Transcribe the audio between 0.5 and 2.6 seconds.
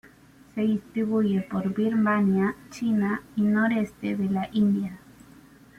Se distribuye por Birmania,